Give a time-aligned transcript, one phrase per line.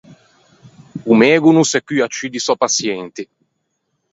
[1.11, 3.23] O mego o non se cua ciù di sò paçienti.